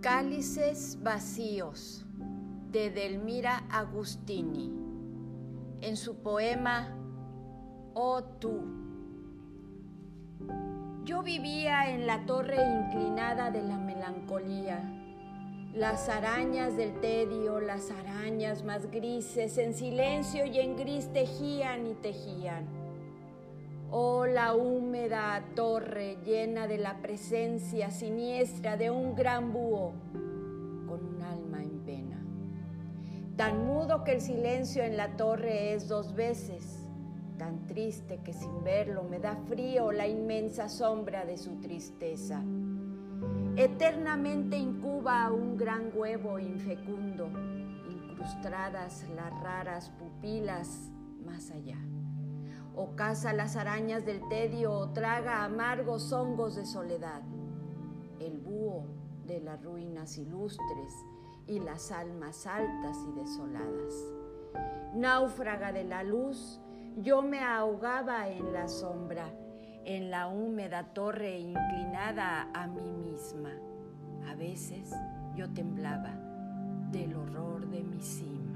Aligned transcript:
Cálices 0.00 0.96
vacíos 1.02 2.06
de 2.70 2.88
Delmira 2.90 3.64
Agustini 3.68 4.72
en 5.80 5.96
su 5.96 6.22
poema 6.22 6.96
Oh 7.94 8.22
tú. 8.22 8.62
Yo 11.04 11.24
vivía 11.24 11.90
en 11.90 12.06
la 12.06 12.26
torre 12.26 12.58
inclinada 12.64 13.50
de 13.50 13.62
la 13.64 13.76
melancolía. 13.76 14.84
Las 15.74 16.08
arañas 16.08 16.76
del 16.76 17.00
tedio, 17.00 17.58
las 17.60 17.90
arañas 17.90 18.62
más 18.62 18.92
grises, 18.92 19.58
en 19.58 19.74
silencio 19.74 20.46
y 20.46 20.60
en 20.60 20.76
gris 20.76 21.12
tejían 21.12 21.88
y 21.88 21.94
tejían. 21.94 22.87
Oh, 23.90 24.26
la 24.26 24.54
húmeda 24.54 25.42
torre 25.54 26.18
llena 26.22 26.66
de 26.66 26.76
la 26.76 27.00
presencia 27.00 27.90
siniestra 27.90 28.76
de 28.76 28.90
un 28.90 29.14
gran 29.14 29.50
búho 29.50 29.94
con 30.86 31.06
un 31.06 31.22
alma 31.22 31.62
en 31.62 31.78
pena. 31.86 32.22
Tan 33.36 33.66
mudo 33.66 34.04
que 34.04 34.12
el 34.12 34.20
silencio 34.20 34.82
en 34.82 34.98
la 34.98 35.16
torre 35.16 35.72
es 35.72 35.88
dos 35.88 36.14
veces, 36.14 36.86
tan 37.38 37.66
triste 37.66 38.20
que 38.22 38.34
sin 38.34 38.62
verlo 38.62 39.04
me 39.04 39.20
da 39.20 39.36
frío 39.48 39.90
la 39.90 40.06
inmensa 40.06 40.68
sombra 40.68 41.24
de 41.24 41.38
su 41.38 41.58
tristeza. 41.58 42.42
Eternamente 43.56 44.58
incuba 44.58 45.32
un 45.32 45.56
gran 45.56 45.92
huevo 45.94 46.38
infecundo, 46.38 47.30
incrustadas 47.88 49.06
las 49.16 49.32
raras 49.42 49.90
pupilas 49.98 50.90
más 51.24 51.50
allá 51.52 51.78
o 52.78 52.94
caza 52.94 53.32
las 53.32 53.56
arañas 53.56 54.06
del 54.06 54.26
tedio 54.28 54.72
o 54.72 54.90
traga 54.90 55.44
amargos 55.44 56.12
hongos 56.12 56.54
de 56.54 56.64
soledad. 56.64 57.22
El 58.20 58.38
búho 58.38 58.86
de 59.26 59.40
las 59.40 59.60
ruinas 59.64 60.16
ilustres 60.16 60.94
y 61.48 61.58
las 61.58 61.90
almas 61.90 62.46
altas 62.46 62.96
y 63.08 63.18
desoladas. 63.18 63.94
Náufraga 64.94 65.72
de 65.72 65.82
la 65.82 66.04
luz, 66.04 66.60
yo 66.96 67.20
me 67.20 67.40
ahogaba 67.40 68.28
en 68.28 68.52
la 68.52 68.68
sombra, 68.68 69.28
en 69.84 70.12
la 70.12 70.28
húmeda 70.28 70.94
torre 70.94 71.36
inclinada 71.36 72.48
a 72.54 72.68
mí 72.68 72.92
misma. 72.92 73.50
A 74.30 74.36
veces 74.36 74.94
yo 75.34 75.52
temblaba 75.52 76.14
del 76.92 77.16
horror 77.16 77.66
de 77.66 77.82
mi 77.82 78.00
cima. 78.00 78.47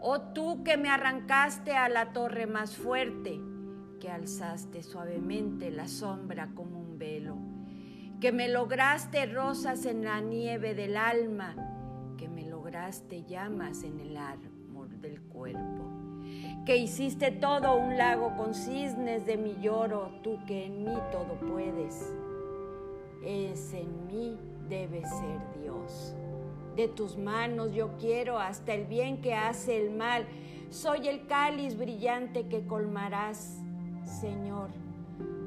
Oh 0.00 0.20
tú 0.20 0.62
que 0.62 0.76
me 0.76 0.88
arrancaste 0.88 1.76
a 1.76 1.88
la 1.88 2.12
torre 2.12 2.46
más 2.46 2.76
fuerte, 2.76 3.40
que 3.98 4.08
alzaste 4.08 4.84
suavemente 4.84 5.72
la 5.72 5.88
sombra 5.88 6.50
como 6.54 6.80
un 6.80 6.98
velo, 6.98 7.36
que 8.20 8.30
me 8.30 8.48
lograste 8.48 9.26
rosas 9.26 9.86
en 9.86 10.04
la 10.04 10.20
nieve 10.20 10.74
del 10.74 10.96
alma, 10.96 11.56
que 12.16 12.28
me 12.28 12.44
lograste 12.44 13.24
llamas 13.24 13.82
en 13.82 13.98
el 13.98 14.16
árbol 14.16 15.00
del 15.00 15.20
cuerpo, 15.20 15.84
que 16.64 16.76
hiciste 16.76 17.32
todo 17.32 17.76
un 17.76 17.98
lago 17.98 18.36
con 18.36 18.54
cisnes 18.54 19.26
de 19.26 19.36
mi 19.36 19.56
lloro, 19.60 20.12
tú 20.22 20.38
que 20.46 20.66
en 20.66 20.84
mí 20.84 20.94
todo 21.10 21.40
puedes, 21.40 22.14
es 23.24 23.72
en 23.74 24.06
mí 24.06 24.38
debe 24.68 25.02
ser 25.02 25.60
Dios 25.60 26.14
de 26.78 26.86
tus 26.86 27.18
manos 27.18 27.72
yo 27.72 27.96
quiero 27.98 28.38
hasta 28.38 28.72
el 28.72 28.86
bien 28.86 29.20
que 29.20 29.34
hace 29.34 29.84
el 29.84 29.96
mal. 29.96 30.24
Soy 30.70 31.08
el 31.08 31.26
cáliz 31.26 31.76
brillante 31.76 32.46
que 32.46 32.68
colmarás, 32.68 33.60
Señor. 34.04 34.70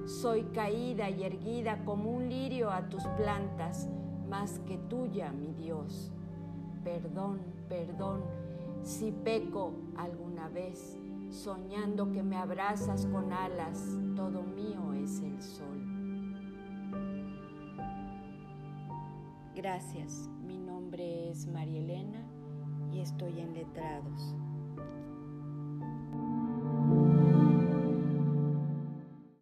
Soy 0.05 0.43
caída 0.53 1.09
y 1.09 1.23
erguida 1.23 1.85
como 1.85 2.11
un 2.11 2.27
lirio 2.27 2.69
a 2.69 2.89
tus 2.89 3.03
plantas, 3.15 3.87
más 4.29 4.59
que 4.67 4.77
tuya, 4.77 5.31
mi 5.31 5.53
Dios. 5.53 6.11
Perdón, 6.83 7.39
perdón, 7.69 8.23
si 8.83 9.13
peco 9.13 9.71
alguna 9.95 10.49
vez, 10.49 10.97
soñando 11.29 12.11
que 12.11 12.23
me 12.23 12.35
abrazas 12.35 13.05
con 13.05 13.31
alas, 13.31 13.97
todo 14.17 14.43
mío 14.43 14.93
es 15.01 15.21
el 15.21 15.41
sol. 15.41 15.81
Gracias 19.55 20.29
es 21.01 21.47
María 21.47 21.79
Elena 21.79 22.25
y 22.91 22.99
estoy 22.99 23.39
en 23.39 23.53
Letrados. 23.53 24.35